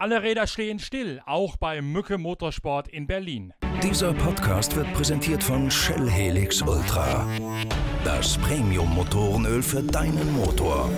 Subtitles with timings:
[0.00, 3.52] Alle Räder stehen still, auch bei Mücke Motorsport in Berlin.
[3.82, 7.26] Dieser Podcast wird präsentiert von Shell Helix Ultra.
[8.04, 10.88] Das Premium-Motorenöl für deinen Motor.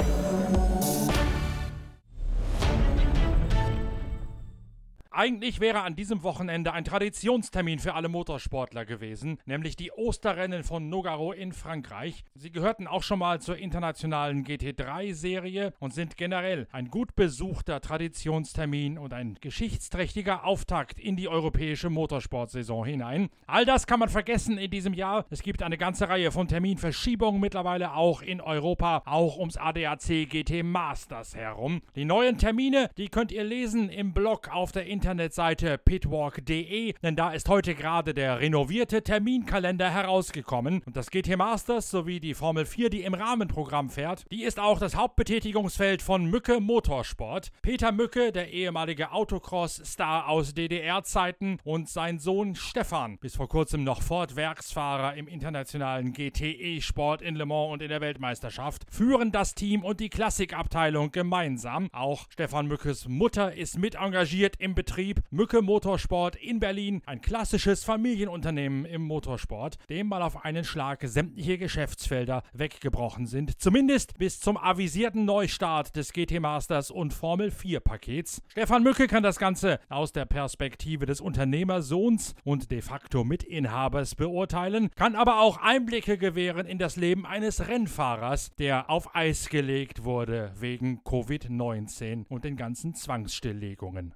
[5.20, 10.88] Eigentlich wäre an diesem Wochenende ein Traditionstermin für alle Motorsportler gewesen, nämlich die Osterrennen von
[10.88, 12.24] Nogaro in Frankreich.
[12.34, 18.96] Sie gehörten auch schon mal zur internationalen GT3-Serie und sind generell ein gut besuchter Traditionstermin
[18.96, 23.28] und ein geschichtsträchtiger Auftakt in die europäische Motorsportsaison hinein.
[23.46, 25.26] All das kann man vergessen in diesem Jahr.
[25.28, 30.62] Es gibt eine ganze Reihe von Terminverschiebungen mittlerweile auch in Europa, auch ums ADAC GT
[30.62, 31.82] Masters herum.
[31.94, 37.16] Die neuen Termine, die könnt ihr lesen im Blog auf der Internet Internetseite pitwalk.de, denn
[37.16, 42.64] da ist heute gerade der renovierte Terminkalender herausgekommen und das GT Masters sowie die Formel
[42.64, 47.50] 4, die im Rahmenprogramm fährt, die ist auch das Hauptbetätigungsfeld von Mücke Motorsport.
[47.60, 54.02] Peter Mücke, der ehemalige Autocross-Star aus DDR-Zeiten und sein Sohn Stefan, bis vor kurzem noch
[54.02, 59.98] Ford-Werksfahrer im internationalen GTE-Sport in Le Mans und in der Weltmeisterschaft, führen das Team und
[59.98, 61.88] die Klassikabteilung gemeinsam.
[61.90, 67.22] Auch Stefan Mückes Mutter ist mit engagiert im Betrieb Betrieb Mücke Motorsport in Berlin, ein
[67.22, 74.40] klassisches Familienunternehmen im Motorsport, dem mal auf einen Schlag sämtliche Geschäftsfelder weggebrochen sind, zumindest bis
[74.40, 78.42] zum avisierten Neustart des GT Masters und Formel 4 Pakets.
[78.48, 84.90] Stefan Mücke kann das Ganze aus der Perspektive des Unternehmersohns und de facto Mitinhabers beurteilen,
[84.96, 90.52] kann aber auch Einblicke gewähren in das Leben eines Rennfahrers, der auf Eis gelegt wurde
[90.60, 94.12] wegen Covid-19 und den ganzen Zwangsstilllegungen.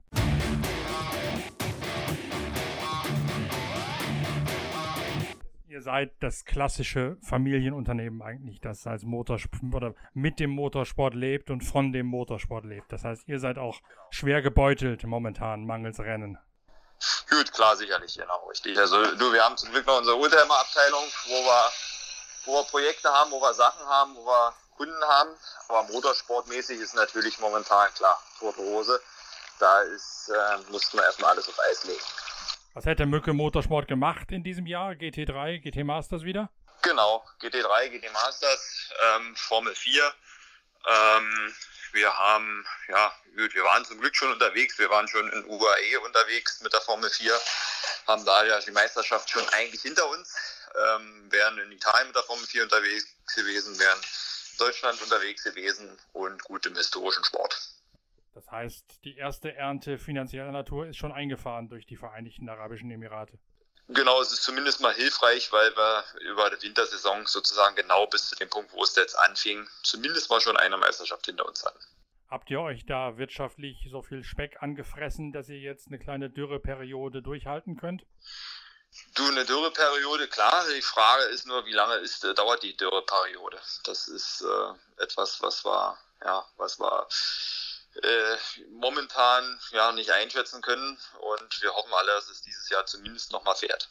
[5.74, 11.62] Ihr seid das klassische Familienunternehmen eigentlich, das als Motorsport oder mit dem Motorsport lebt und
[11.62, 12.92] von dem Motorsport lebt.
[12.92, 16.38] Das heißt, ihr seid auch schwer gebeutelt momentan mangels Rennen.
[17.28, 18.78] Gut, klar, sicherlich, genau, richtig.
[18.78, 21.70] Also du, wir haben zum Glück noch unsere Oldtimer-Abteilung, wo wir,
[22.44, 25.30] wo wir Projekte haben, wo wir Sachen haben, wo wir Kunden haben.
[25.68, 29.00] Aber motorsportmäßig ist natürlich momentan klar, tote Hose.
[29.58, 32.02] Da ist, äh, mussten wir erstmal alles auf Eis legen.
[32.74, 34.92] Was hätte Mücke Motorsport gemacht in diesem Jahr?
[34.92, 36.50] GT3, GT Masters wieder?
[36.82, 40.12] Genau, GT3, GT Masters, ähm, Formel 4.
[40.86, 41.54] Ähm,
[41.92, 44.76] wir haben, ja, gut, wir waren zum Glück schon unterwegs.
[44.78, 47.32] Wir waren schon in UAE unterwegs mit der Formel 4,
[48.08, 50.34] haben da ja die Meisterschaft schon eigentlich hinter uns.
[50.74, 55.96] Ähm, wären in Italien mit der Formel 4 unterwegs gewesen, wären in Deutschland unterwegs gewesen
[56.12, 57.56] und gut im historischen Sport.
[58.34, 63.38] Das heißt, die erste Ernte finanzieller Natur ist schon eingefahren durch die Vereinigten Arabischen Emirate.
[63.88, 68.34] Genau, es ist zumindest mal hilfreich, weil wir über die Wintersaison sozusagen genau bis zu
[68.34, 71.78] dem Punkt, wo es jetzt anfing, zumindest mal schon eine Meisterschaft hinter uns hatten.
[72.28, 77.22] Habt ihr euch da wirtschaftlich so viel Speck angefressen, dass ihr jetzt eine kleine Dürreperiode
[77.22, 78.04] durchhalten könnt?
[79.14, 80.64] Du, eine Dürreperiode, klar.
[80.74, 83.58] Die Frage ist nur, wie lange ist, äh, dauert die Dürreperiode?
[83.84, 87.06] Das ist äh, etwas, was war, ja, was war
[88.02, 88.36] äh,
[88.70, 93.56] momentan ja nicht einschätzen können und wir hoffen alle, dass es dieses Jahr zumindest nochmal
[93.56, 93.88] fährt.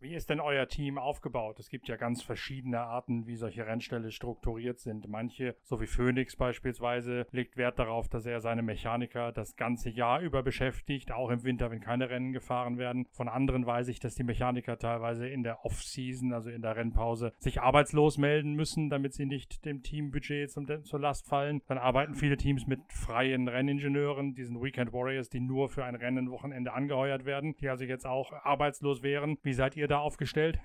[0.00, 1.58] Wie ist denn euer Team aufgebaut?
[1.58, 5.08] Es gibt ja ganz verschiedene Arten, wie solche Rennställe strukturiert sind.
[5.08, 10.20] Manche, so wie Phoenix beispielsweise, legt Wert darauf, dass er seine Mechaniker das ganze Jahr
[10.20, 13.08] über beschäftigt, auch im Winter, wenn keine Rennen gefahren werden.
[13.10, 17.32] Von anderen weiß ich, dass die Mechaniker teilweise in der Off-Season, also in der Rennpause,
[17.38, 21.60] sich arbeitslos melden müssen, damit sie nicht dem Teambudget zum, zur Last fallen.
[21.66, 26.72] Dann arbeiten viele Teams mit freien Renningenieuren, diesen Weekend Warriors, die nur für ein Rennenwochenende
[26.72, 29.38] angeheuert werden, die also jetzt auch arbeitslos wären.
[29.42, 30.58] Wie seid ihr da aufgestellt?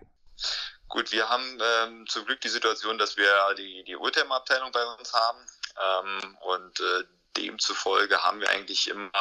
[0.88, 5.12] Gut, wir haben ähm, zum Glück die Situation, dass wir die, die Ultima-Abteilung bei uns
[5.14, 5.40] haben
[5.82, 7.04] ähm, und äh,
[7.38, 9.12] demzufolge haben wir eigentlich immer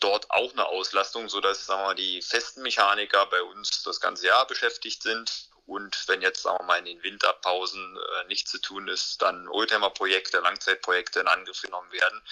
[0.00, 4.46] dort auch eine Auslastung, sodass sagen wir die festen Mechaniker bei uns das ganze Jahr
[4.46, 5.48] beschäftigt sind.
[5.64, 9.48] Und wenn jetzt sagen wir mal in den Winterpausen äh, nichts zu tun ist, dann
[9.48, 12.22] Oldtimer-Projekte, Langzeitprojekte in Angriff genommen werden.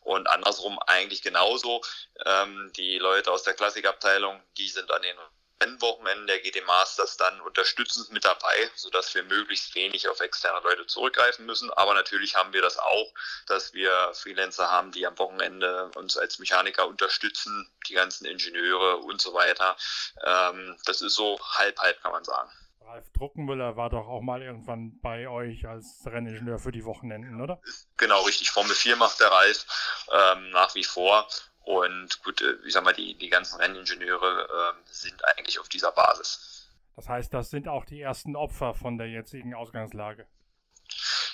[0.00, 1.82] Und andersrum eigentlich genauso.
[2.24, 5.16] Ähm, die Leute aus der Klassikabteilung, die sind an den
[5.60, 10.86] Rennwochenenden der GT Masters dann unterstützend mit dabei, sodass wir möglichst wenig auf externe Leute
[10.86, 11.70] zurückgreifen müssen.
[11.72, 13.12] Aber natürlich haben wir das auch,
[13.46, 19.20] dass wir Freelancer haben, die am Wochenende uns als Mechaniker unterstützen, die ganzen Ingenieure und
[19.20, 19.76] so weiter.
[20.24, 22.50] Ähm, das ist so halb halb, kann man sagen.
[22.90, 27.60] Ralf Druckenmüller war doch auch mal irgendwann bei euch als Renningenieur für die Wochenenden, oder?
[27.96, 28.50] Genau, richtig.
[28.50, 29.64] Formel 4 macht der Ralf
[30.10, 31.28] ähm, nach wie vor.
[31.70, 35.92] Und gut, äh, ich sag mal, die, die ganzen Renningenieure äh, sind eigentlich auf dieser
[35.92, 36.68] Basis.
[36.96, 40.26] Das heißt, das sind auch die ersten Opfer von der jetzigen Ausgangslage.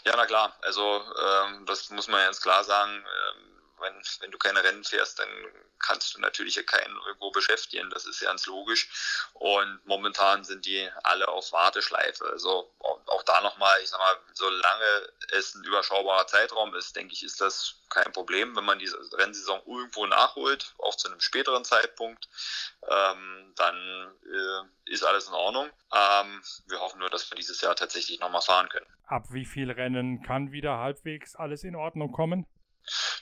[0.04, 0.56] Ja, na klar.
[0.62, 2.92] Also ähm, das muss man ganz klar sagen.
[2.92, 5.28] Ähm, wenn, wenn du keine Rennen fährst, dann
[5.78, 7.90] kannst du natürlich keinen irgendwo beschäftigen.
[7.90, 8.88] Das ist ganz logisch.
[9.34, 12.24] Und momentan sind die alle auf Warteschleife.
[12.26, 17.22] Also auch da nochmal, ich sag mal, solange es ein überschaubarer Zeitraum ist, denke ich,
[17.22, 22.28] ist das kein Problem, wenn man diese Rennsaison irgendwo nachholt, auch zu einem späteren Zeitpunkt,
[22.88, 25.70] ähm, dann äh, ist alles in Ordnung.
[25.92, 28.86] Ähm, wir hoffen nur, dass wir dieses Jahr tatsächlich nochmal fahren können.
[29.06, 32.46] Ab wie viel Rennen kann wieder halbwegs alles in Ordnung kommen?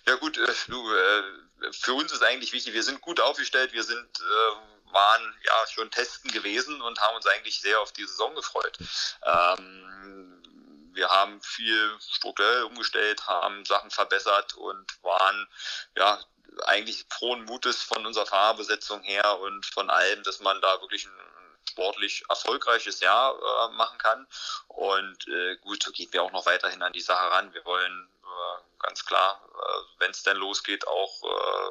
[0.06, 3.84] Ja gut, äh, du, äh, für uns ist eigentlich wichtig, wir sind gut aufgestellt, wir
[3.84, 8.34] sind äh, waren ja schon testen gewesen und haben uns eigentlich sehr auf die Saison
[8.34, 8.78] gefreut.
[9.24, 15.48] Ähm, wir haben viel strukturell umgestellt, haben Sachen verbessert und waren
[15.96, 16.24] ja
[16.66, 21.34] eigentlich frohen Mutes von unserer Fahrerbesetzung her und von allem, dass man da wirklich ein
[21.68, 24.26] sportlich erfolgreiches Jahr äh, machen kann.
[24.68, 27.52] Und äh, gut, so gehen wir auch noch weiterhin an die Sache ran.
[27.52, 31.70] Wir wollen äh, ganz klar, äh, wenn es denn losgeht, auch äh,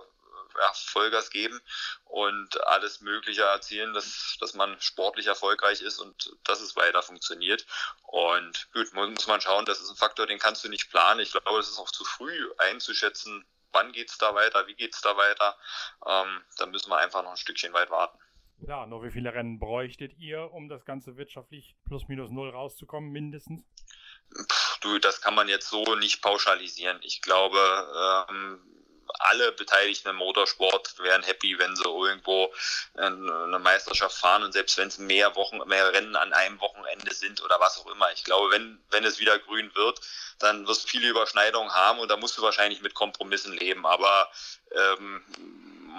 [0.58, 1.60] ja, Vollgas geben
[2.06, 7.66] und alles Mögliche erzielen, dass, dass man sportlich erfolgreich ist und dass es weiter funktioniert.
[8.04, 11.20] Und gut, muss man schauen, das ist ein Faktor, den kannst du nicht planen.
[11.20, 14.94] Ich glaube, es ist auch zu früh einzuschätzen, wann geht es da weiter, wie geht
[14.94, 15.58] es da weiter.
[16.06, 18.18] Ähm, da müssen wir einfach noch ein Stückchen weit warten.
[18.68, 23.12] Ja, nur wie viele Rennen bräuchtet ihr, um das Ganze wirtschaftlich plus minus null rauszukommen,
[23.12, 23.66] mindestens?
[24.84, 27.00] Du, das kann man jetzt so nicht pauschalisieren.
[27.04, 28.60] Ich glaube, ähm,
[29.20, 32.54] alle Beteiligten im Motorsport wären happy, wenn sie irgendwo
[32.96, 37.42] eine Meisterschaft fahren und selbst wenn es mehr Wochen, mehr Rennen an einem Wochenende sind
[37.42, 38.12] oder was auch immer.
[38.14, 40.00] Ich glaube, wenn, wenn es wieder grün wird,
[40.40, 43.86] dann wirst du viele Überschneidungen haben und da musst du wahrscheinlich mit Kompromissen leben.
[43.86, 44.30] Aber
[44.72, 45.24] ähm,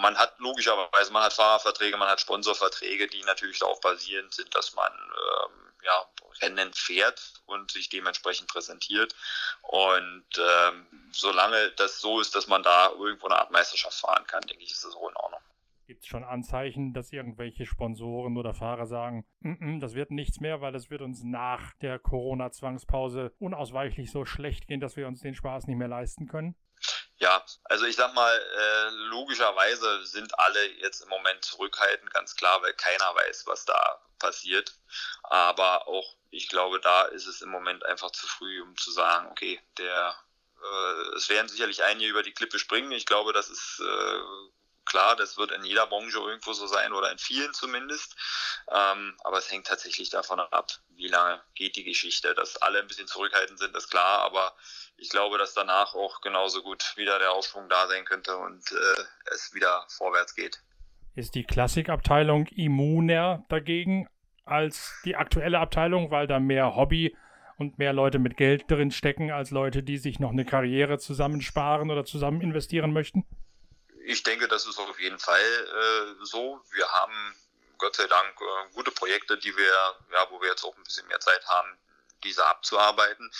[0.00, 4.74] man hat logischerweise, man hat Fahrerverträge, man hat Sponsorverträge, die natürlich darauf basierend sind, dass
[4.74, 6.06] man ähm, ja,
[6.42, 9.14] Rennen fährt und sich dementsprechend präsentiert.
[9.62, 14.42] Und ähm, solange das so ist, dass man da irgendwo eine Art Meisterschaft fahren kann,
[14.42, 15.40] denke ich, ist das so in Ordnung.
[15.86, 20.40] Gibt es schon Anzeichen, dass irgendwelche Sponsoren oder Fahrer sagen, N -n, das wird nichts
[20.40, 25.20] mehr, weil es wird uns nach der Corona-Zwangspause unausweichlich so schlecht gehen, dass wir uns
[25.20, 26.56] den Spaß nicht mehr leisten können?
[27.18, 32.60] Ja, also ich sag mal, äh, logischerweise sind alle jetzt im Moment zurückhaltend, ganz klar,
[32.62, 34.74] weil keiner weiß, was da passiert.
[35.22, 39.28] Aber auch, ich glaube, da ist es im Moment einfach zu früh, um zu sagen,
[39.30, 40.16] okay, der,
[40.60, 42.90] äh, es werden sicherlich einige über die Klippe springen.
[42.92, 44.20] Ich glaube, das ist äh,
[44.84, 48.16] klar, das wird in jeder Branche irgendwo so sein oder in vielen zumindest.
[48.70, 52.34] Ähm, aber es hängt tatsächlich davon ab, wie lange geht die Geschichte.
[52.34, 54.54] Dass alle ein bisschen zurückhaltend sind, ist klar, aber
[54.96, 59.02] ich glaube, dass danach auch genauso gut wieder der Aufschwung da sein könnte und äh,
[59.32, 60.62] es wieder vorwärts geht.
[61.14, 64.08] Ist die Klassikabteilung immuner dagegen
[64.44, 67.16] als die aktuelle Abteilung, weil da mehr Hobby
[67.56, 71.90] und mehr Leute mit Geld drin stecken als Leute, die sich noch eine Karriere zusammensparen
[71.90, 73.24] oder zusammen investieren möchten?
[74.06, 76.62] Ich denke, das ist auf jeden Fall äh, so.
[76.72, 77.34] Wir haben
[77.78, 81.06] Gott sei Dank äh, gute Projekte, die wir, ja, wo wir jetzt auch ein bisschen
[81.08, 81.78] mehr Zeit haben,
[82.22, 83.30] diese abzuarbeiten.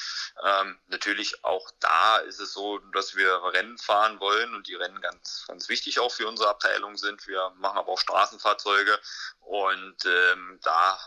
[0.43, 5.01] Ähm, natürlich auch da ist es so, dass wir Rennen fahren wollen und die Rennen
[5.01, 7.27] ganz, ganz wichtig auch für unsere Abteilung sind.
[7.27, 8.99] Wir machen aber auch Straßenfahrzeuge
[9.41, 10.99] und ähm, da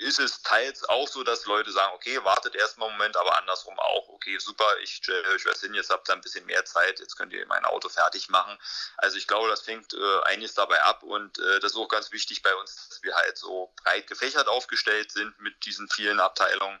[0.00, 3.78] ist es teils auch so, dass Leute sagen, okay, wartet erstmal einen Moment, aber andersrum
[3.78, 7.00] auch, okay, super, ich stelle euch was hin, jetzt habt ihr ein bisschen mehr Zeit,
[7.00, 8.58] jetzt könnt ihr mein Auto fertig machen.
[8.96, 12.12] Also ich glaube, das fängt äh, einiges dabei ab und äh, das ist auch ganz
[12.12, 16.78] wichtig bei uns, dass wir halt so breit gefächert aufgestellt sind mit diesen vielen Abteilungen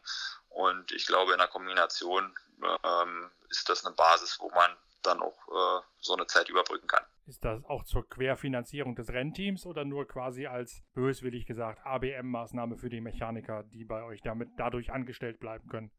[0.48, 2.34] und ich glaube, in der Kombination
[2.84, 7.04] ähm, ist das eine Basis, wo man dann auch äh, so eine Zeit überbrücken kann.
[7.26, 12.88] Ist das auch zur Querfinanzierung des Rennteams oder nur quasi als böswillig gesagt ABM-Maßnahme für
[12.88, 15.90] die Mechaniker, die bei euch damit dadurch angestellt bleiben können?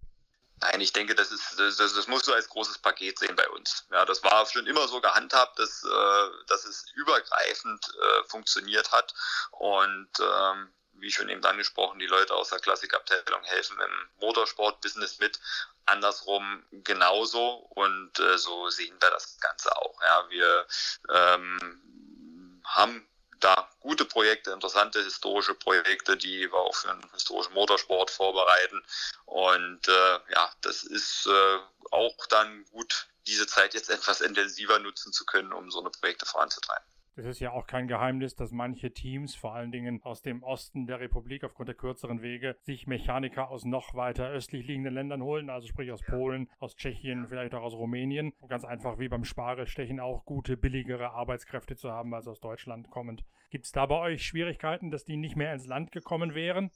[0.61, 3.85] Nein, ich denke, das ist das, das musst du als großes Paket sehen bei uns.
[3.91, 9.13] Ja, das war schon immer so gehandhabt, dass, äh, dass es übergreifend äh, funktioniert hat
[9.51, 15.39] und ähm, wie schon eben angesprochen, die Leute aus der Klassikabteilung helfen im Motorsport-Business mit.
[15.87, 20.01] Andersrum genauso und äh, so sehen wir das Ganze auch.
[20.01, 20.67] Ja, wir
[21.13, 23.07] ähm, haben
[23.39, 28.83] da gute Projekte, interessante historische Projekte, die wir auch für den historischen Motorsport vorbereiten.
[29.25, 31.59] Und äh, ja, das ist äh,
[31.91, 36.25] auch dann gut, diese Zeit jetzt etwas intensiver nutzen zu können, um so eine Projekte
[36.25, 36.85] voranzutreiben.
[37.19, 40.85] Es ist ja auch kein Geheimnis, dass manche Teams, vor allen Dingen aus dem Osten
[40.85, 45.49] der Republik aufgrund der kürzeren Wege, sich Mechaniker aus noch weiter östlich liegenden Ländern holen,
[45.49, 48.33] also sprich aus Polen, aus Tschechien, vielleicht auch aus Rumänien.
[48.47, 53.25] Ganz einfach wie beim Spargelstechen auch gute, billigere Arbeitskräfte zu haben als aus Deutschland kommend.
[53.49, 56.69] Gibt es da bei euch Schwierigkeiten, dass die nicht mehr ins Land gekommen wären?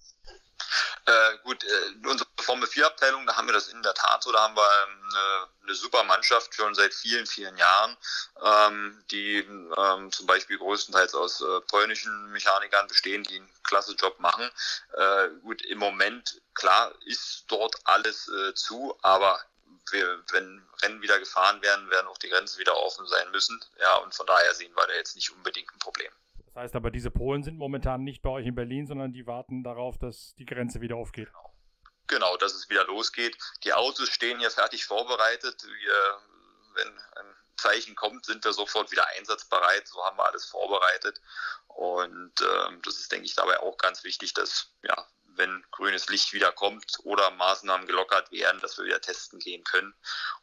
[1.06, 4.32] Äh, gut, äh, unsere Formel 4 Abteilung, da haben wir das in der Tat so,
[4.32, 7.98] da haben wir eine, eine super Mannschaft schon seit vielen, vielen Jahren,
[8.44, 14.20] ähm, die ähm, zum Beispiel größtenteils aus äh, polnischen Mechanikern bestehen, die einen klasse Job
[14.20, 14.50] machen.
[14.94, 19.40] Äh, gut, im Moment, klar, ist dort alles äh, zu, aber
[19.92, 23.60] wir, wenn Rennen wieder gefahren werden, werden auch die Grenzen wieder offen sein müssen.
[23.80, 26.12] Ja, und von daher sehen wir da jetzt nicht unbedingt ein Problem.
[26.54, 29.64] Das heißt aber, diese Polen sind momentan nicht bei euch in Berlin, sondern die warten
[29.64, 31.30] darauf, dass die Grenze wieder aufgeht.
[32.08, 33.38] Genau, dass es wieder losgeht.
[33.64, 35.64] Die Autos stehen hier fertig vorbereitet.
[35.64, 36.18] Wir,
[36.76, 39.88] wenn ein Zeichen kommt, sind wir sofort wieder einsatzbereit.
[39.88, 41.22] So haben wir alles vorbereitet.
[41.68, 45.08] Und äh, das ist, denke ich, dabei auch ganz wichtig, dass ja,
[45.42, 49.94] wenn grünes Licht wieder kommt oder Maßnahmen gelockert werden, dass wir wieder testen gehen können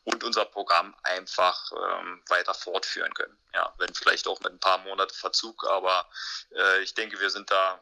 [0.03, 3.39] und unser Programm einfach ähm, weiter fortführen können.
[3.55, 6.07] Ja, wenn vielleicht auch mit ein paar Monaten Verzug, aber
[6.51, 7.81] äh, ich denke, wir sind da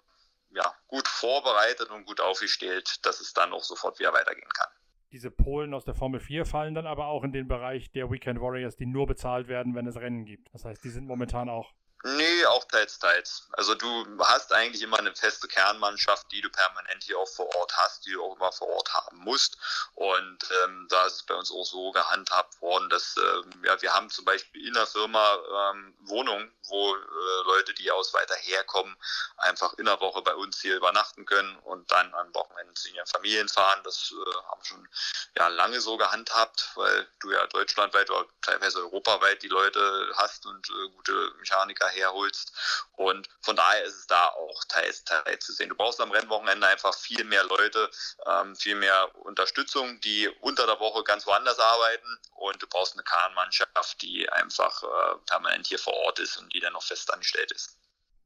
[0.50, 4.68] ja, gut vorbereitet und gut aufgestellt, dass es dann auch sofort wieder weitergehen kann.
[5.12, 8.40] Diese Polen aus der Formel 4 fallen dann aber auch in den Bereich der Weekend
[8.40, 10.52] Warriors, die nur bezahlt werden, wenn es Rennen gibt.
[10.52, 11.72] Das heißt, die sind momentan auch
[12.14, 13.48] Nee, auch teils, teils.
[13.54, 17.76] Also du hast eigentlich immer eine feste Kernmannschaft, die du permanent hier auch vor Ort
[17.76, 19.58] hast, die du auch immer vor Ort haben musst.
[19.94, 23.92] Und ähm, da ist es bei uns auch so gehandhabt worden, dass ähm, ja, wir
[23.92, 26.98] haben zum Beispiel in der Firma ähm, Wohnungen, wo äh,
[27.46, 28.96] Leute, die aus weiter herkommen,
[29.38, 33.06] einfach in der Woche bei uns hier übernachten können und dann an Wochenenden zu ihren
[33.06, 33.80] Familien fahren.
[33.84, 34.88] Das äh, haben schon
[35.36, 40.68] ja, lange so gehandhabt, weil du ja deutschlandweit oder teilweise europaweit die Leute hast und
[40.70, 42.52] äh, gute Mechaniker herholst.
[42.92, 45.68] Und von daher ist es da auch teils, teils zu sehen.
[45.68, 47.90] Du brauchst am Rennwochenende einfach viel mehr Leute,
[48.26, 52.18] ähm, viel mehr Unterstützung, die unter der Woche ganz woanders arbeiten.
[52.34, 56.60] Und du brauchst eine Kahnmannschaft, die einfach äh, permanent hier vor Ort ist und die
[56.60, 57.78] dann noch fest angestellt ist.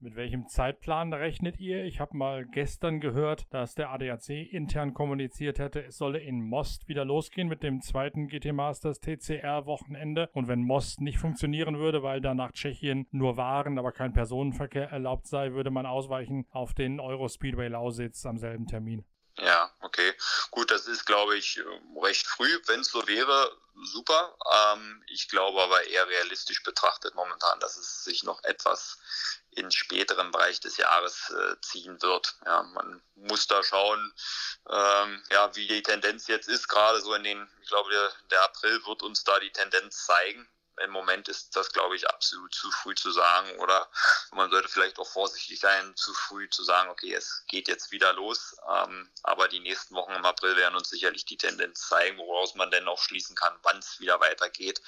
[0.03, 1.85] Mit welchem Zeitplan rechnet ihr?
[1.85, 6.89] Ich habe mal gestern gehört, dass der ADAC intern kommuniziert hätte, es solle in Most
[6.89, 10.31] wieder losgehen mit dem zweiten GT Masters TCR Wochenende.
[10.33, 14.89] Und wenn Most nicht funktionieren würde, weil da nach Tschechien nur Waren, aber kein Personenverkehr
[14.89, 19.05] erlaubt sei, würde man ausweichen auf den Eurospeedway Lausitz am selben Termin.
[19.39, 20.15] Ja, okay.
[20.51, 21.61] Gut, das ist, glaube ich,
[22.03, 22.61] recht früh.
[22.67, 24.37] Wenn es so wäre, super.
[24.53, 28.99] Ähm, ich glaube aber eher realistisch betrachtet momentan, dass es sich noch etwas
[29.53, 32.37] in späteren Bereich des Jahres äh, ziehen wird.
[32.45, 34.15] Ja, man muss da schauen,
[34.69, 36.69] ähm, ja, wie die Tendenz jetzt ist.
[36.69, 40.49] Gerade so in den, ich glaube, der, der April wird uns da die Tendenz zeigen
[40.85, 43.59] im Moment ist das, glaube ich, absolut zu früh zu sagen.
[43.59, 43.89] Oder
[44.33, 48.13] man sollte vielleicht auch vorsichtig sein, zu früh zu sagen, okay, es geht jetzt wieder
[48.13, 48.57] los.
[48.71, 52.71] Ähm, aber die nächsten Wochen im April werden uns sicherlich die Tendenz zeigen, woraus man
[52.71, 54.81] denn auch schließen kann, wann es wieder weitergeht,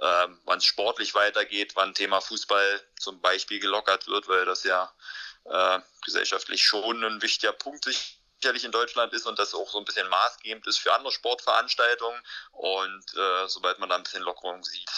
[0.00, 4.92] ähm, wann es sportlich weitergeht, wann Thema Fußball zum Beispiel gelockert wird, weil das ja
[5.44, 9.84] äh, gesellschaftlich schon ein wichtiger Punkt sicherlich in Deutschland ist und das auch so ein
[9.84, 12.20] bisschen maßgebend ist für andere Sportveranstaltungen.
[12.52, 14.90] Und äh, sobald man da ein bisschen Lockerung sieht,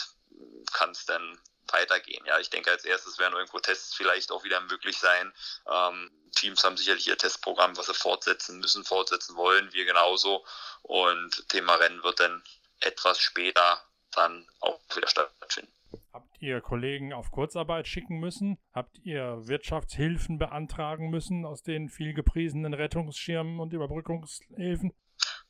[0.73, 1.39] kann es dann
[1.73, 2.25] weitergehen.
[2.27, 5.33] Ja, ich denke, als erstes werden irgendwo Tests vielleicht auch wieder möglich sein.
[5.71, 10.45] Ähm, Teams haben sicherlich ihr Testprogramm, was sie fortsetzen müssen, fortsetzen wollen, wir genauso.
[10.83, 12.43] Und Thema Rennen wird dann
[12.81, 13.83] etwas später
[14.13, 15.73] dann auch wieder stattfinden.
[16.13, 18.59] Habt ihr Kollegen auf Kurzarbeit schicken müssen?
[18.73, 24.95] Habt ihr Wirtschaftshilfen beantragen müssen aus den viel gepriesenen Rettungsschirmen und Überbrückungshilfen?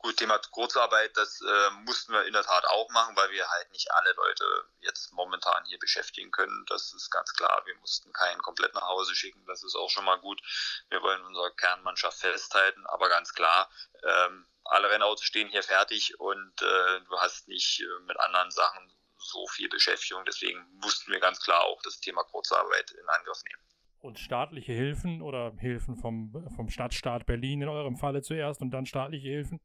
[0.00, 3.72] Gut, Thema Kurzarbeit, das äh, mussten wir in der Tat auch machen, weil wir halt
[3.72, 4.44] nicht alle Leute
[4.78, 6.64] jetzt momentan hier beschäftigen können.
[6.68, 7.62] Das ist ganz klar.
[7.66, 9.44] Wir mussten keinen komplett nach Hause schicken.
[9.46, 10.40] Das ist auch schon mal gut.
[10.88, 13.68] Wir wollen unsere Kernmannschaft festhalten, aber ganz klar,
[14.04, 18.92] ähm, alle Rennautos stehen hier fertig und äh, du hast nicht äh, mit anderen Sachen
[19.16, 20.24] so viel Beschäftigung.
[20.24, 23.62] Deswegen mussten wir ganz klar auch das Thema Kurzarbeit in Angriff nehmen.
[24.00, 28.86] Und staatliche Hilfen oder Hilfen vom, vom Stadtstaat Berlin in eurem Falle zuerst und dann
[28.86, 29.60] staatliche Hilfen?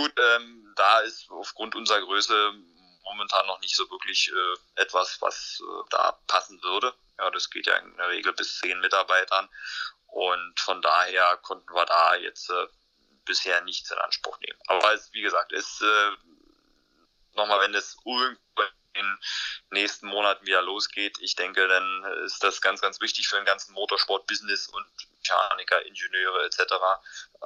[0.00, 2.54] Gut, ähm, da ist aufgrund unserer Größe
[3.04, 6.94] momentan noch nicht so wirklich äh, etwas, was äh, da passen würde.
[7.18, 9.50] Ja, das geht ja in der Regel bis zehn Mitarbeitern.
[10.06, 12.66] Und von daher konnten wir da jetzt äh,
[13.26, 14.58] bisher nichts in Anspruch nehmen.
[14.68, 16.10] Aber es, wie gesagt, ist äh,
[17.34, 19.18] nochmal, wenn es irgendwann in den
[19.70, 23.74] nächsten Monaten wieder losgeht, ich denke, dann ist das ganz, ganz wichtig für den ganzen
[23.74, 24.86] Motorsport-Business und
[25.18, 26.72] Mechaniker, Ingenieure etc.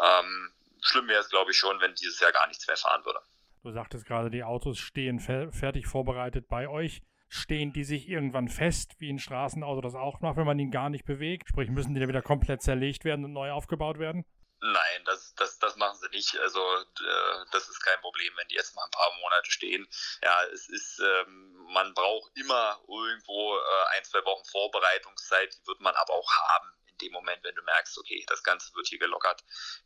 [0.01, 3.21] Ähm, schlimm wäre es, glaube ich, schon, wenn dieses Jahr gar nichts mehr fahren würde.
[3.63, 7.01] Du sagtest gerade, die Autos stehen fertig vorbereitet bei euch.
[7.29, 10.91] Stehen die sich irgendwann fest, wie ein Straßenauto das auch macht, wenn man ihn gar
[10.91, 11.49] nicht bewegt?
[11.49, 14.25] Sprich, müssen die dann wieder komplett zerlegt werden und neu aufgebaut werden?
[14.61, 16.39] Nein, das, das, das machen sie nicht.
[16.39, 19.89] Also äh, das ist kein Problem, wenn die jetzt mal ein paar Monate stehen.
[20.23, 25.81] Ja, es ist, ähm, man braucht immer irgendwo äh, ein, zwei Wochen Vorbereitungszeit, die wird
[25.81, 26.69] man aber auch haben
[27.05, 29.45] dem Moment, wenn du merkst, okay, das Ganze wird hier gelockert,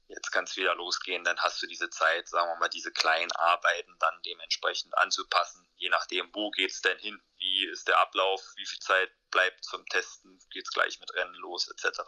[0.08, 3.32] jetzt kann es wieder losgehen, dann hast du diese Zeit, sagen wir mal, diese kleinen
[3.32, 8.40] Arbeiten dann dementsprechend anzupassen, je nachdem, wo geht es denn hin, wie ist der Ablauf,
[8.56, 12.00] wie viel Zeit bleibt zum Testen, geht es gleich mit Rennen los, etc.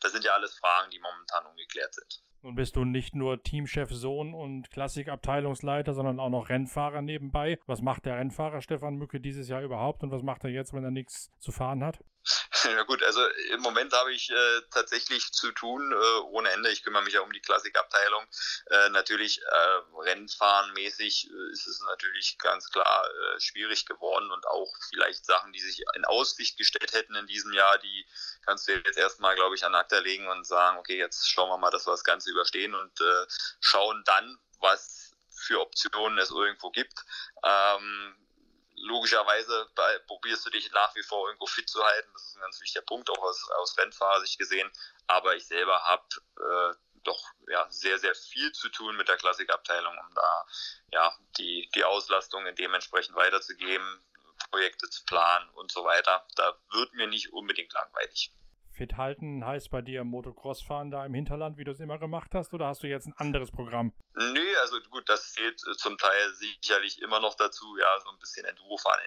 [0.00, 2.22] Das sind ja alles Fragen, die momentan ungeklärt sind.
[2.42, 7.58] Nun bist du nicht nur Teamchef Sohn und Klassikabteilungsleiter, sondern auch noch Rennfahrer nebenbei.
[7.66, 10.84] Was macht der Rennfahrer Stefan Mücke dieses Jahr überhaupt und was macht er jetzt, wenn
[10.84, 11.98] er nichts zu fahren hat?
[12.78, 16.70] Ja gut, also im Moment habe ich äh, tatsächlich zu tun äh, ohne Ende.
[16.70, 18.24] Ich kümmere mich ja um die Klassikabteilung.
[18.70, 24.72] Äh, natürlich äh, Rennfahrenmäßig äh, ist es natürlich ganz klar äh, schwierig geworden und auch
[24.90, 28.06] vielleicht Sachen, die sich in Aussicht gestellt hätten in diesem Jahr, die
[28.44, 31.58] kannst du jetzt erstmal, glaube ich, an Akta legen und sagen, okay, jetzt schauen wir
[31.58, 33.26] mal, dass wir das Ganze überstehen und äh,
[33.60, 36.98] schauen dann, was für Optionen es irgendwo gibt.
[37.44, 38.16] Ähm,
[38.82, 39.70] logischerweise
[40.06, 42.10] probierst du dich nach wie vor irgendwo fit zu halten.
[42.12, 44.70] Das ist ein ganz wichtiger Punkt, auch aus, aus Rennfahrersicht gesehen.
[45.06, 46.06] Aber ich selber habe
[46.36, 50.46] äh, doch ja, sehr, sehr viel zu tun mit der Klassikabteilung, um da
[50.92, 54.04] ja, die, die Auslastung dementsprechend weiterzugeben,
[54.50, 56.26] Projekte zu planen und so weiter.
[56.36, 58.32] Da wird mir nicht unbedingt langweilig.
[58.78, 62.30] Fit halten heißt bei dir Motocross fahren da im Hinterland, wie du es immer gemacht
[62.32, 63.92] hast, oder hast du jetzt ein anderes Programm?
[64.14, 68.18] Nö, also gut, das zählt äh, zum Teil sicherlich immer noch dazu, ja, so ein
[68.20, 69.00] bisschen Enduro fahren,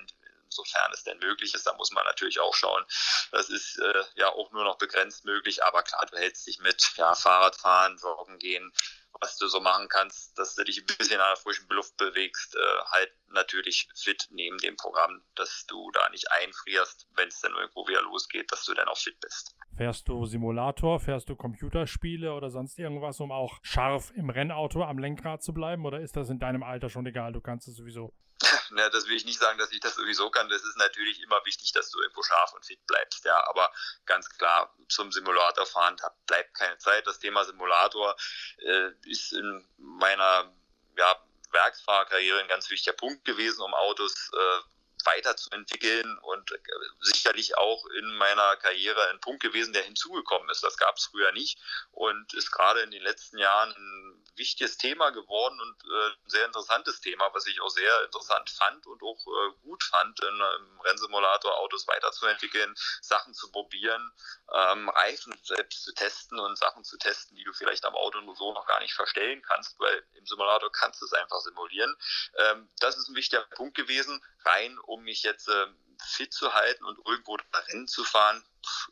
[0.46, 1.66] insofern es denn möglich ist.
[1.66, 2.84] Da muss man natürlich auch schauen.
[3.32, 6.92] Das ist äh, ja auch nur noch begrenzt möglich, aber klar, du hältst dich mit
[6.98, 8.74] ja, Fahrradfahren, Joggen gehen,
[9.22, 12.56] was du so machen kannst, dass du dich ein bisschen an der frischen Luft bewegst,
[12.56, 12.60] äh,
[12.92, 17.88] halt natürlich fit neben dem Programm, dass du da nicht einfrierst, wenn es dann irgendwo
[17.88, 19.56] wieder losgeht, dass du dann auch fit bist.
[19.78, 24.98] Fährst du Simulator, fährst du Computerspiele oder sonst irgendwas, um auch scharf im Rennauto am
[24.98, 25.86] Lenkrad zu bleiben?
[25.86, 27.32] Oder ist das in deinem Alter schon egal?
[27.32, 28.14] Du kannst es sowieso.
[28.78, 30.50] Ja, das will ich nicht sagen, dass ich das sowieso kann.
[30.50, 33.26] Das ist natürlich immer wichtig, dass du irgendwo scharf und fit bleibst.
[33.26, 33.72] Ja, aber
[34.06, 37.06] ganz klar, zum Simulator fahren da bleibt keine Zeit.
[37.08, 38.16] Das Thema Simulator
[38.60, 40.54] äh, ist in meiner
[40.98, 41.16] ja,
[41.52, 44.62] Werksfahrerkarriere ein ganz wichtiger Punkt gewesen, um Autos äh,
[45.06, 46.58] weiterzuentwickeln und äh,
[47.00, 50.64] sicherlich auch in meiner Karriere ein Punkt gewesen, der hinzugekommen ist.
[50.64, 51.60] Das gab es früher nicht
[51.92, 56.46] und ist gerade in den letzten Jahren ein wichtiges Thema geworden und äh, ein sehr
[56.46, 61.60] interessantes Thema, was ich auch sehr interessant fand und auch äh, gut fand, im Rennsimulator
[61.60, 64.12] Autos weiterzuentwickeln, Sachen zu probieren,
[64.54, 68.36] ähm, Reifen selbst zu testen und Sachen zu testen, die du vielleicht am Auto nur
[68.36, 71.96] so noch gar nicht verstellen kannst, weil im Simulator kannst du es einfach simulieren.
[72.38, 75.68] Ähm, das ist ein wichtiger Punkt gewesen, rein um mich jetzt äh,
[76.04, 78.44] fit zu halten und irgendwo Rennen zu fahren,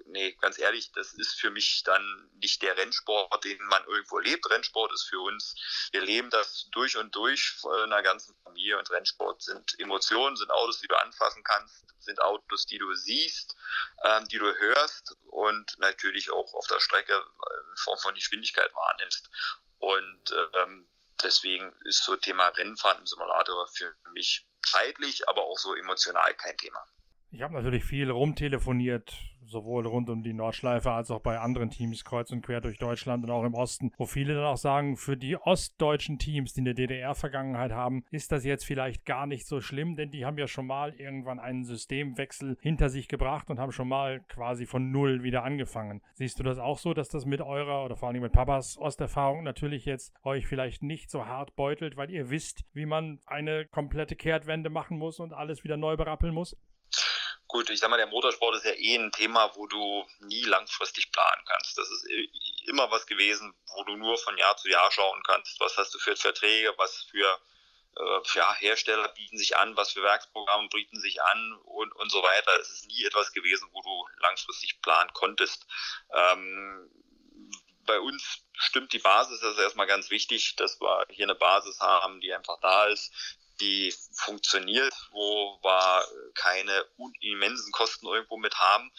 [0.05, 4.49] nee, ganz ehrlich, das ist für mich dann nicht der Rennsport, den man irgendwo lebt.
[4.49, 5.55] Rennsport ist für uns,
[5.91, 10.51] wir leben das durch und durch von einer ganzen Familie und Rennsport sind Emotionen, sind
[10.51, 13.55] Autos, die du anfassen kannst, sind Autos, die du siehst,
[14.03, 19.29] ähm, die du hörst und natürlich auch auf der Strecke in Form von Geschwindigkeit wahrnimmst.
[19.79, 20.87] Und ähm,
[21.23, 26.57] deswegen ist so Thema Rennfahren im Simulator für mich zeitlich, aber auch so emotional kein
[26.57, 26.79] Thema.
[27.31, 29.15] Ich habe natürlich viel rumtelefoniert,
[29.49, 33.23] sowohl rund um die Nordschleife als auch bei anderen Teams kreuz und quer durch Deutschland
[33.23, 36.75] und auch im Osten, wo viele dann auch sagen, für die ostdeutschen Teams, die eine
[36.75, 40.67] DDR-Vergangenheit haben, ist das jetzt vielleicht gar nicht so schlimm, denn die haben ja schon
[40.67, 45.43] mal irgendwann einen Systemwechsel hinter sich gebracht und haben schon mal quasi von Null wieder
[45.43, 46.01] angefangen.
[46.13, 49.43] Siehst du das auch so, dass das mit eurer oder vor allem mit Papas Osterfahrung
[49.43, 54.15] natürlich jetzt euch vielleicht nicht so hart beutelt, weil ihr wisst, wie man eine komplette
[54.15, 56.55] Kehrtwende machen muss und alles wieder neu berappeln muss?
[57.49, 61.11] Gut, ich sag mal, der Motorsport ist ja eh ein Thema, wo du nie langfristig
[61.11, 61.75] planen kannst.
[61.79, 62.05] Das ist
[62.67, 65.59] immer was gewesen, wo du nur von Jahr zu Jahr schauen kannst.
[65.59, 67.41] Was hast du für Verträge, was für
[67.97, 72.21] äh, ja, Hersteller bieten sich an, was für Werksprogramme bieten sich an und, und so
[72.21, 72.51] weiter.
[72.59, 75.65] Es ist nie etwas gewesen, wo du langfristig planen konntest.
[76.13, 76.87] Ähm,
[77.87, 81.79] bei uns stimmt die Basis, das ist erstmal ganz wichtig, dass wir hier eine Basis
[81.79, 83.11] haben, die einfach da ist,
[83.61, 86.85] die funktioniert, wo wir keine
[87.21, 88.91] immensen Kosten irgendwo mit haben.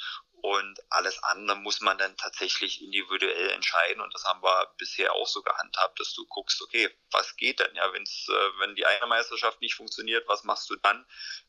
[0.42, 4.00] Und alles andere muss man dann tatsächlich individuell entscheiden.
[4.00, 7.74] Und das haben wir bisher auch so gehandhabt, dass du guckst, okay, was geht denn?
[7.74, 11.04] Ja, wenn's, äh, wenn die eine Meisterschaft nicht funktioniert, was machst du dann?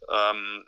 [0.09, 0.67] Ähm,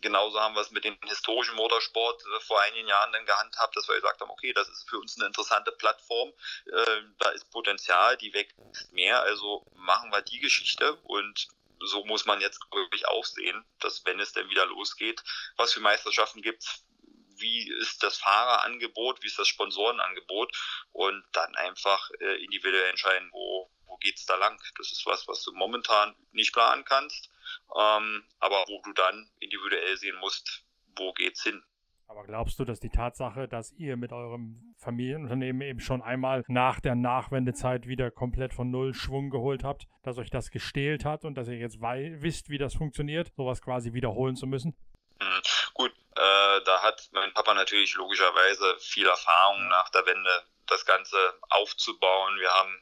[0.00, 3.88] genauso haben wir es mit dem historischen Motorsport äh, vor einigen Jahren dann gehandhabt, dass
[3.88, 6.32] wir gesagt haben, okay, das ist für uns eine interessante Plattform,
[6.66, 12.24] äh, da ist Potenzial, die wächst mehr, also machen wir die Geschichte und so muss
[12.24, 15.22] man jetzt wirklich auch sehen, dass wenn es denn wieder losgeht,
[15.56, 16.84] was für Meisterschaften gibt es,
[17.38, 20.56] wie ist das Fahrerangebot, wie ist das Sponsorenangebot
[20.92, 24.58] und dann einfach äh, individuell entscheiden, wo, wo geht es da lang.
[24.78, 27.28] Das ist was, was du momentan nicht planen kannst,
[27.76, 30.64] ähm, aber wo du dann individuell sehen musst,
[30.96, 31.62] wo geht's hin.
[32.08, 36.78] Aber glaubst du, dass die Tatsache, dass ihr mit eurem Familienunternehmen eben schon einmal nach
[36.78, 41.34] der Nachwendezeit wieder komplett von Null Schwung geholt habt, dass euch das gestählt hat und
[41.34, 44.76] dass ihr jetzt wisst, wie das funktioniert, sowas quasi wiederholen zu müssen?
[45.20, 45.42] Mhm.
[45.74, 51.16] Gut, äh, da hat mein Papa natürlich logischerweise viel Erfahrung nach der Wende, das Ganze
[51.48, 52.38] aufzubauen.
[52.38, 52.80] Wir haben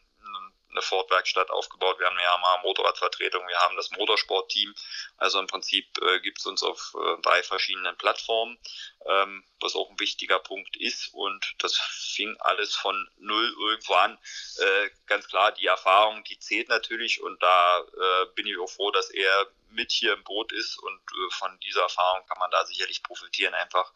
[0.74, 4.74] eine Ford-Werkstatt aufgebaut, wir haben eine Yamaha Motorradvertretung, wir haben das Motorsport-Team.
[5.16, 8.58] Also im Prinzip äh, gibt es uns auf äh, drei verschiedenen Plattformen,
[9.06, 11.08] ähm, was auch ein wichtiger Punkt ist.
[11.14, 11.76] Und das
[12.14, 14.18] fing alles von null irgendwo an.
[14.58, 18.90] Äh, ganz klar, die Erfahrung, die zählt natürlich und da äh, bin ich auch froh,
[18.90, 22.64] dass er mit hier im Boot ist und äh, von dieser Erfahrung kann man da
[22.66, 23.92] sicherlich profitieren, einfach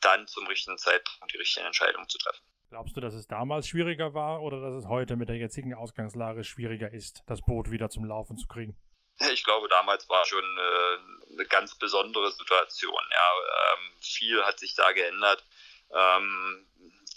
[0.00, 2.42] dann zum richtigen Zeitpunkt die richtigen Entscheidungen zu treffen.
[2.70, 6.44] Glaubst du, dass es damals schwieriger war oder dass es heute mit der jetzigen Ausgangslage
[6.44, 8.76] schwieriger ist, das Boot wieder zum Laufen zu kriegen?
[9.32, 13.02] Ich glaube, damals war schon äh, eine ganz besondere Situation.
[13.10, 13.32] Ja,
[13.74, 15.44] ähm, viel hat sich da geändert.
[15.92, 16.68] Ähm,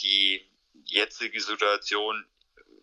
[0.02, 0.50] die
[0.86, 2.26] jetzige Situation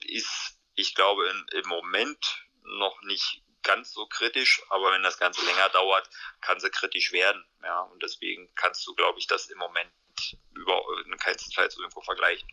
[0.07, 5.68] ist, ich glaube, im Moment noch nicht ganz so kritisch, aber wenn das Ganze länger
[5.70, 6.09] dauert,
[6.40, 7.44] kann sie kritisch werden.
[7.64, 9.90] Ja, und deswegen kannst du, glaube ich, das im Moment
[10.54, 12.48] über in keinstenfalls irgendwo vergleichen.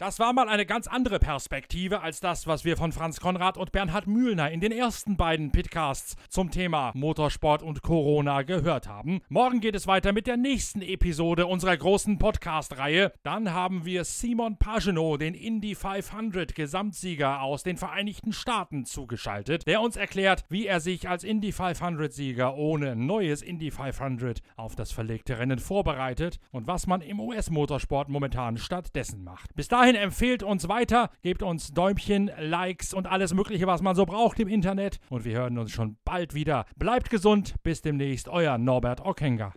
[0.00, 3.70] Das war mal eine ganz andere Perspektive als das, was wir von Franz Konrad und
[3.70, 9.20] Bernhard Mühlner in den ersten beiden Pitcasts zum Thema Motorsport und Corona gehört haben.
[9.28, 13.12] Morgen geht es weiter mit der nächsten Episode unserer großen Podcast-Reihe.
[13.24, 19.82] Dann haben wir Simon Pagenaud, den Indy 500 Gesamtsieger aus den Vereinigten Staaten, zugeschaltet, der
[19.82, 25.38] uns erklärt, wie er sich als Indy 500-Sieger ohne neues Indy 500 auf das verlegte
[25.38, 29.54] Rennen vorbereitet und was man im US-Motorsport momentan stattdessen macht.
[29.54, 33.96] Bis dahin dahin empfehlt uns weiter, gebt uns Däumchen, Likes und alles Mögliche, was man
[33.96, 34.98] so braucht im Internet.
[35.08, 36.64] Und wir hören uns schon bald wieder.
[36.76, 39.52] Bleibt gesund, bis demnächst, euer Norbert Ockenger.